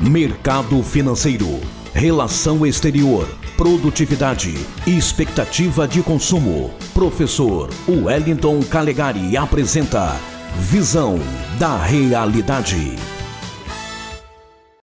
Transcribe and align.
mercado 0.00 0.80
financeiro, 0.80 1.58
relação 1.92 2.64
exterior, 2.64 3.26
produtividade 3.56 4.54
expectativa 4.86 5.88
de 5.88 6.04
consumo. 6.04 6.70
Professor 6.94 7.68
Wellington 7.88 8.60
Calegari 8.62 9.36
apresenta 9.36 10.12
Visão 10.54 11.16
da 11.58 11.76
Realidade. 11.78 12.94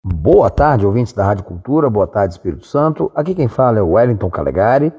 Boa 0.03 0.49
tarde, 0.49 0.87
ouvintes 0.87 1.13
da 1.13 1.23
Rádio 1.23 1.45
Cultura, 1.45 1.91
boa 1.91 2.07
tarde, 2.07 2.33
Espírito 2.33 2.67
Santo. 2.67 3.13
Aqui 3.15 3.35
quem 3.35 3.47
fala 3.47 3.79
é 3.79 3.83
o 3.83 3.91
Wellington 3.91 4.31
Calegari. 4.31 4.91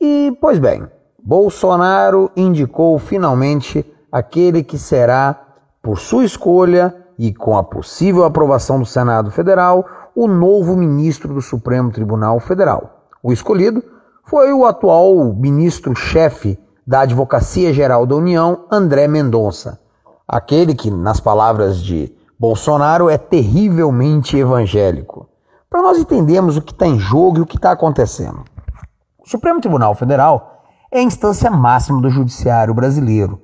E, 0.00 0.32
pois 0.40 0.60
bem, 0.60 0.86
Bolsonaro 1.20 2.30
indicou 2.36 3.00
finalmente 3.00 3.84
aquele 4.12 4.62
que 4.62 4.78
será, 4.78 5.56
por 5.82 5.98
sua 5.98 6.24
escolha 6.24 6.99
e 7.20 7.34
com 7.34 7.54
a 7.54 7.62
possível 7.62 8.24
aprovação 8.24 8.78
do 8.78 8.86
Senado 8.86 9.30
Federal, 9.30 9.84
o 10.16 10.26
novo 10.26 10.74
ministro 10.74 11.34
do 11.34 11.42
Supremo 11.42 11.92
Tribunal 11.92 12.40
Federal. 12.40 13.04
O 13.22 13.30
escolhido 13.30 13.84
foi 14.24 14.54
o 14.54 14.64
atual 14.64 15.34
ministro-chefe 15.34 16.58
da 16.86 17.00
Advocacia 17.00 17.74
Geral 17.74 18.06
da 18.06 18.16
União, 18.16 18.64
André 18.72 19.06
Mendonça, 19.06 19.78
aquele 20.26 20.74
que, 20.74 20.90
nas 20.90 21.20
palavras 21.20 21.82
de 21.82 22.10
Bolsonaro, 22.38 23.10
é 23.10 23.18
terrivelmente 23.18 24.38
evangélico. 24.38 25.28
Para 25.68 25.82
nós 25.82 25.98
entendermos 25.98 26.56
o 26.56 26.62
que 26.62 26.72
está 26.72 26.86
em 26.86 26.98
jogo 26.98 27.36
e 27.36 27.40
o 27.42 27.46
que 27.46 27.56
está 27.56 27.72
acontecendo. 27.72 28.44
O 29.22 29.28
Supremo 29.28 29.60
Tribunal 29.60 29.94
Federal 29.94 30.64
é 30.90 31.00
a 31.00 31.02
instância 31.02 31.50
máxima 31.50 32.00
do 32.00 32.08
judiciário 32.08 32.72
brasileiro. 32.72 33.42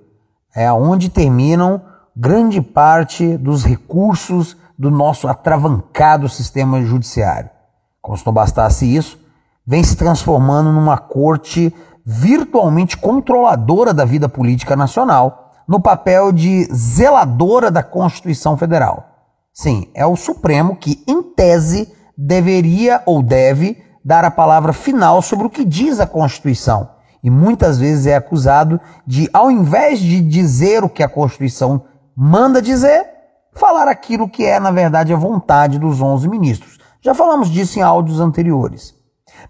É 0.54 0.72
onde 0.72 1.10
terminam 1.10 1.82
grande 2.16 2.62
parte 2.62 3.36
dos 3.36 3.62
recursos 3.62 4.56
do 4.78 4.90
nosso 4.90 5.28
atravancado 5.28 6.28
sistema 6.28 6.82
judiciário. 6.82 7.50
Como 8.00 8.16
se 8.16 8.24
não 8.24 8.32
bastasse 8.32 8.86
isso, 8.86 9.18
vem 9.66 9.84
se 9.84 9.96
transformando 9.96 10.72
numa 10.72 10.96
corte 10.96 11.74
virtualmente 12.04 12.96
controladora 12.96 13.92
da 13.92 14.04
vida 14.04 14.28
política 14.28 14.74
nacional, 14.76 15.52
no 15.68 15.80
papel 15.80 16.30
de 16.32 16.64
zeladora 16.72 17.70
da 17.70 17.82
Constituição 17.82 18.56
Federal. 18.56 19.04
Sim, 19.52 19.90
é 19.92 20.06
o 20.06 20.14
Supremo 20.14 20.76
que, 20.76 21.02
em 21.06 21.22
tese, 21.22 21.92
deveria 22.16 23.02
ou 23.04 23.22
deve 23.22 23.82
dar 24.04 24.24
a 24.24 24.30
palavra 24.30 24.72
final 24.72 25.20
sobre 25.20 25.46
o 25.46 25.50
que 25.50 25.64
diz 25.64 25.98
a 25.98 26.06
Constituição. 26.06 26.90
E 27.22 27.28
muitas 27.28 27.78
vezes 27.78 28.06
é 28.06 28.14
acusado 28.14 28.80
de, 29.04 29.28
ao 29.32 29.50
invés 29.50 29.98
de 29.98 30.20
dizer 30.20 30.84
o 30.84 30.88
que 30.88 31.02
a 31.02 31.08
Constituição 31.08 31.82
manda 32.16 32.62
dizer, 32.62 33.06
falar 33.52 33.88
aquilo 33.88 34.28
que 34.28 34.44
é, 34.44 34.58
na 34.58 34.70
verdade, 34.70 35.12
a 35.12 35.16
vontade 35.16 35.78
dos 35.78 36.00
11 36.00 36.28
ministros. 36.28 36.78
Já 37.02 37.14
falamos 37.14 37.50
disso 37.50 37.78
em 37.78 37.82
áudios 37.82 38.20
anteriores. 38.20 38.94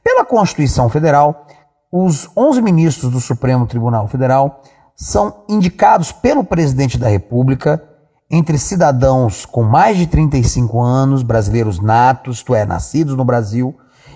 Pela 0.03 0.25
Constituição 0.25 0.89
Federal, 0.89 1.47
os 1.91 2.29
11 2.37 2.61
ministros 2.61 3.13
do 3.13 3.21
Supremo 3.21 3.67
Tribunal 3.67 4.09
Federal 4.09 4.63
são 4.95 5.45
indicados 5.49 6.11
pelo 6.11 6.43
presidente 6.43 6.99
da 6.99 7.09
República 7.09 7.83
entre 8.31 8.59
cidadãos 8.59 9.47
com 9.47 9.63
mais 9.63 9.97
de 9.97 10.07
35 10.07 10.81
anos, 10.81 11.23
brasileiros 11.23 11.81
natos, 11.81 12.39
isto 12.39 12.55
é, 12.55 12.65
nascidos 12.65 13.15
no 13.15 13.25
Brasil, 13.25 13.75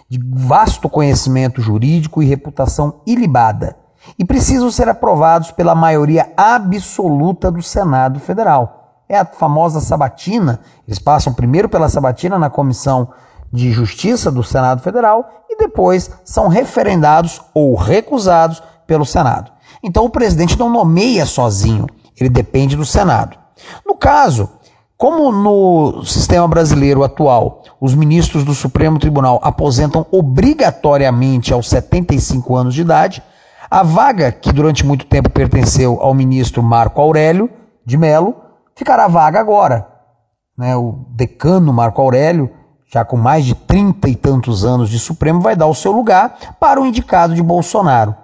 de 0.09 0.19
vasto 0.33 0.89
conhecimento 0.89 1.61
jurídico 1.61 2.23
e 2.23 2.27
reputação 2.27 3.01
ilibada, 3.07 3.77
e 4.19 4.25
precisam 4.25 4.71
ser 4.71 4.89
aprovados 4.89 5.51
pela 5.51 5.75
maioria 5.75 6.33
absoluta 6.37 7.51
do 7.51 7.63
Senado 7.63 8.19
Federal. 8.21 9.03
É 9.09 9.19
a 9.19 9.25
famosa 9.25 9.81
sabatina. 9.81 10.61
Eles 10.87 10.99
passam 10.99 11.33
primeiro 11.35 11.69
pela 11.69 11.89
sabatina 11.89 12.39
na 12.39 12.49
Comissão 12.49 13.09
de 13.53 13.73
Justiça 13.73 14.31
do 14.31 14.43
Senado 14.43 14.83
Federal 14.83 15.45
e 15.49 15.57
depois 15.57 16.11
são 16.25 16.49
referendados 16.49 17.41
ou 17.53 17.75
recusados 17.75 18.63
pelo 18.87 19.05
Senado. 19.05 19.51
Então 19.83 20.05
o 20.05 20.11
presidente 20.11 20.59
não 20.59 20.71
nomeia 20.71 21.27
sozinho, 21.27 21.87
ele 22.19 22.29
depende 22.29 22.77
do 22.77 22.85
Senado. 22.85 23.37
No 23.87 23.95
caso, 23.95 24.49
como 24.97 25.33
no 25.33 26.05
sistema 26.05 26.47
brasileiro 26.47 27.03
atual, 27.03 27.63
os 27.81 27.95
ministros 27.95 28.45
do 28.45 28.55
Supremo 28.55 28.99
Tribunal 28.99 29.41
aposentam 29.43 30.07
obrigatoriamente 30.11 31.53
aos 31.53 31.69
75 31.69 32.55
anos 32.55 32.75
de 32.75 32.83
idade, 32.83 33.23
a 33.71 33.85
vaga, 33.85 34.33
que 34.33 34.53
durante 34.53 34.85
muito 34.85 35.07
tempo 35.07 35.31
pertenceu 35.31 36.01
ao 36.01 36.13
ministro 36.13 36.63
Marco 36.63 37.01
Aurélio 37.01 37.49
de 37.87 37.97
Mello, 37.97 38.35
ficará 38.75 39.07
vaga 39.07 39.39
agora. 39.39 39.87
Né? 40.59 40.75
O 40.75 41.07
decano 41.11 41.73
Marco 41.73 42.03
Aurélio, 42.03 42.51
já 42.93 43.05
com 43.05 43.17
mais 43.17 43.45
de 43.45 43.55
trinta 43.55 44.09
e 44.09 44.17
tantos 44.17 44.65
anos 44.65 44.91
de 44.91 44.99
Supremo, 44.99 45.41
vai 45.41 45.55
dar 45.55 45.69
o 45.69 45.75
seu 45.75 45.93
lugar 45.93 46.37
para 46.59 46.81
o 46.81 46.87
indicado 46.87 47.35
de 47.35 47.43
Bolsonaro. 47.43 48.15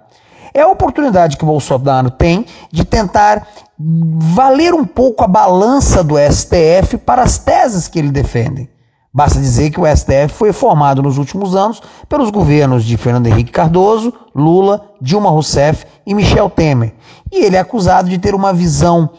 É 0.53 0.61
a 0.61 0.67
oportunidade 0.67 1.37
que 1.37 1.45
Bolsonaro 1.45 2.11
tem 2.11 2.45
de 2.69 2.83
tentar 2.83 3.47
valer 3.79 4.73
um 4.73 4.83
pouco 4.83 5.23
a 5.23 5.27
balança 5.27 6.03
do 6.03 6.15
STF 6.17 6.97
para 6.97 7.21
as 7.21 7.37
teses 7.37 7.87
que 7.87 7.99
ele 7.99 8.11
defende. 8.11 8.69
Basta 9.17 9.39
dizer 9.39 9.71
que 9.71 9.79
o 9.79 9.87
STF 9.87 10.29
foi 10.29 10.53
formado 10.53 11.01
nos 11.01 11.17
últimos 11.17 11.55
anos 11.55 11.81
pelos 12.07 12.29
governos 12.29 12.85
de 12.85 12.95
Fernando 12.97 13.25
Henrique 13.25 13.51
Cardoso, 13.51 14.13
Lula, 14.35 14.91
Dilma 15.01 15.31
Rousseff 15.31 15.87
e 16.05 16.13
Michel 16.13 16.51
Temer. 16.51 16.93
E 17.31 17.43
ele 17.43 17.55
é 17.55 17.59
acusado 17.59 18.07
de 18.07 18.19
ter 18.19 18.35
uma 18.35 18.53
visão 18.53 19.09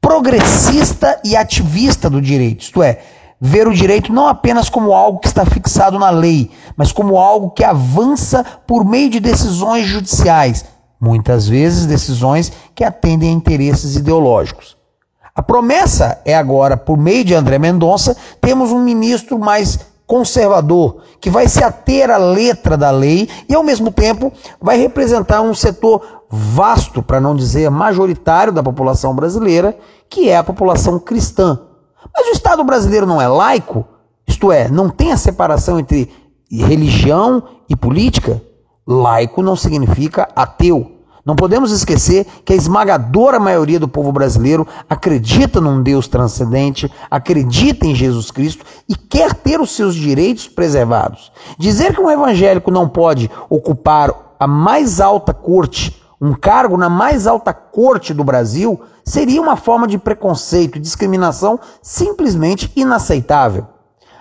progressista 0.00 1.20
e 1.22 1.36
ativista 1.36 2.08
do 2.08 2.18
direito, 2.18 2.62
isto 2.62 2.82
é, 2.82 3.00
ver 3.38 3.68
o 3.68 3.74
direito 3.74 4.10
não 4.10 4.26
apenas 4.26 4.70
como 4.70 4.94
algo 4.94 5.18
que 5.18 5.28
está 5.28 5.44
fixado 5.44 5.98
na 5.98 6.08
lei, 6.08 6.50
mas 6.74 6.90
como 6.90 7.18
algo 7.18 7.50
que 7.50 7.62
avança 7.62 8.42
por 8.66 8.86
meio 8.86 9.10
de 9.10 9.20
decisões 9.20 9.84
judiciais, 9.84 10.64
muitas 10.98 11.46
vezes 11.46 11.84
decisões 11.84 12.50
que 12.74 12.84
atendem 12.84 13.28
a 13.28 13.32
interesses 13.34 13.96
ideológicos. 13.96 14.80
A 15.34 15.42
promessa 15.42 16.20
é 16.26 16.34
agora, 16.34 16.76
por 16.76 16.98
meio 16.98 17.24
de 17.24 17.34
André 17.34 17.58
Mendonça, 17.58 18.14
temos 18.40 18.70
um 18.70 18.80
ministro 18.80 19.38
mais 19.38 19.78
conservador, 20.06 21.02
que 21.20 21.30
vai 21.30 21.48
se 21.48 21.64
ater 21.64 22.10
à 22.10 22.18
letra 22.18 22.76
da 22.76 22.90
lei 22.90 23.28
e, 23.48 23.54
ao 23.54 23.62
mesmo 23.62 23.90
tempo, 23.90 24.30
vai 24.60 24.76
representar 24.76 25.40
um 25.40 25.54
setor 25.54 26.24
vasto, 26.28 27.02
para 27.02 27.20
não 27.20 27.34
dizer 27.34 27.70
majoritário, 27.70 28.52
da 28.52 28.62
população 28.62 29.14
brasileira, 29.14 29.74
que 30.10 30.28
é 30.28 30.36
a 30.36 30.44
população 30.44 30.98
cristã. 30.98 31.58
Mas 32.14 32.26
o 32.28 32.32
Estado 32.32 32.62
brasileiro 32.62 33.06
não 33.06 33.20
é 33.20 33.26
laico, 33.26 33.86
isto 34.26 34.52
é, 34.52 34.68
não 34.68 34.90
tem 34.90 35.12
a 35.12 35.16
separação 35.16 35.80
entre 35.80 36.10
religião 36.50 37.42
e 37.68 37.74
política. 37.74 38.42
Laico 38.86 39.42
não 39.42 39.56
significa 39.56 40.28
ateu. 40.36 40.91
Não 41.24 41.36
podemos 41.36 41.70
esquecer 41.70 42.26
que 42.44 42.52
a 42.52 42.56
esmagadora 42.56 43.38
maioria 43.38 43.78
do 43.78 43.86
povo 43.86 44.10
brasileiro 44.10 44.66
acredita 44.90 45.60
num 45.60 45.80
Deus 45.80 46.08
transcendente, 46.08 46.92
acredita 47.08 47.86
em 47.86 47.94
Jesus 47.94 48.32
Cristo 48.32 48.64
e 48.88 48.96
quer 48.96 49.32
ter 49.34 49.60
os 49.60 49.70
seus 49.70 49.94
direitos 49.94 50.48
preservados. 50.48 51.30
Dizer 51.56 51.94
que 51.94 52.00
um 52.00 52.10
evangélico 52.10 52.72
não 52.72 52.88
pode 52.88 53.30
ocupar 53.48 54.34
a 54.38 54.48
mais 54.48 55.00
alta 55.00 55.32
corte, 55.32 56.02
um 56.20 56.34
cargo 56.34 56.76
na 56.76 56.88
mais 56.88 57.28
alta 57.28 57.54
corte 57.54 58.12
do 58.12 58.24
Brasil, 58.24 58.80
seria 59.04 59.40
uma 59.40 59.54
forma 59.54 59.86
de 59.86 59.98
preconceito 59.98 60.76
e 60.76 60.80
discriminação 60.80 61.58
simplesmente 61.80 62.72
inaceitável. 62.74 63.66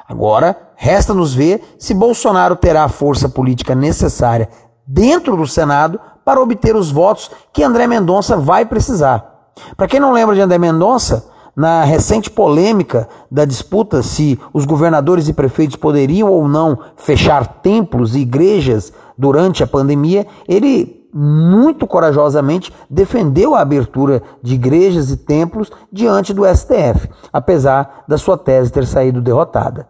Agora, 0.08 0.70
resta-nos 0.76 1.34
ver 1.34 1.76
se 1.80 1.96
Bolsonaro 1.96 2.56
terá 2.56 2.84
a 2.84 2.90
força 2.90 3.28
política 3.28 3.74
necessária 3.74 4.50
dentro 4.86 5.38
do 5.38 5.48
Senado 5.48 6.00
para 6.24 6.42
obter 6.42 6.76
os 6.76 6.92
votos 6.92 7.32
que 7.52 7.64
André 7.64 7.88
Mendonça 7.88 8.38
vai 8.38 8.66
precisar. 8.66 9.52
Para 9.76 9.88
quem 9.88 10.00
não 10.00 10.14
lembra 10.14 10.36
de 10.36 10.42
André 10.42 10.58
Mendonça, 10.58 11.30
na 11.56 11.84
recente 11.84 12.30
polêmica 12.30 13.08
da 13.30 13.46
disputa 13.46 14.02
se 14.02 14.40
os 14.53 14.66
governadores 14.66 15.28
e 15.28 15.34
prefeitos 15.34 15.76
poderiam 15.76 16.29
ou 16.29 16.47
não 16.47 16.79
fechar 16.96 17.62
templos 17.62 18.16
e 18.16 18.20
igrejas 18.20 18.94
durante 19.18 19.64
a 19.64 19.68
pandemia, 19.68 20.26
ele 20.47 21.02
muito 21.14 21.85
corajosamente 21.85 22.73
defendeu 22.90 23.53
a 23.53 23.62
abertura 23.62 24.23
de 24.41 24.56
igrejas 24.56 25.12
e 25.12 25.18
templos 25.18 25.70
diante 25.91 26.34
do 26.34 26.46
STF, 26.46 27.09
apesar 27.34 28.06
da 28.08 28.18
sua 28.18 28.38
tese 28.38 28.72
ter 28.72 28.85
saído 28.85 29.22
derrotada. 29.22 29.88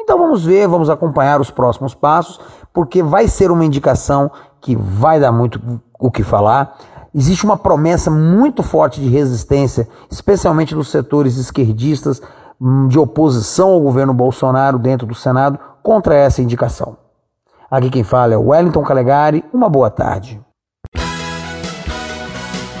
Então 0.00 0.18
vamos 0.18 0.44
ver, 0.44 0.66
vamos 0.66 0.88
acompanhar 0.88 1.40
os 1.40 1.50
próximos 1.50 1.94
passos, 1.94 2.40
porque 2.72 3.02
vai 3.02 3.28
ser 3.28 3.50
uma 3.50 3.64
indicação 3.64 4.30
que 4.62 4.76
vai 4.76 5.20
dar 5.20 5.32
muito 5.32 5.60
o 5.98 6.10
que 6.10 6.22
falar. 6.22 6.78
Existe 7.14 7.44
uma 7.44 7.58
promessa 7.58 8.10
muito 8.10 8.62
forte 8.62 9.00
de 9.00 9.08
resistência, 9.08 9.86
especialmente 10.10 10.74
dos 10.74 10.88
setores 10.88 11.36
esquerdistas 11.36 12.22
hum, 12.58 12.88
de 12.88 12.98
oposição 12.98 13.68
ao 13.68 13.80
governo 13.80 14.14
Bolsonaro 14.14 14.78
dentro 14.78 15.06
do 15.06 15.14
Senado 15.14 15.58
contra 15.82 16.14
essa 16.14 16.40
indicação. 16.40 16.96
Aqui 17.70 17.90
quem 17.90 18.04
fala 18.04 18.32
é 18.32 18.36
Wellington 18.36 18.82
Calegari. 18.82 19.44
Uma 19.52 19.68
boa 19.68 19.90
tarde. 19.90 20.40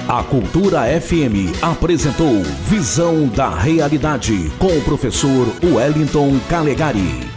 A 0.08 0.22
Cultura 0.24 0.82
FM 1.00 1.62
apresentou 1.62 2.42
Visão 2.66 3.28
da 3.28 3.48
Realidade 3.48 4.52
com 4.58 4.66
o 4.66 4.84
professor 4.84 5.46
Wellington 5.62 6.38
Calegari. 6.50 7.31